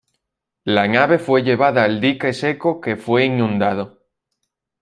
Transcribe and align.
La 0.65 0.87
nave 0.87 1.19
fue 1.19 1.43
llevada 1.43 1.83
al 1.83 2.01
dique 2.01 2.33
seco 2.33 2.81
que 2.81 2.95
fue 2.97 3.25
inundado. 3.25 4.01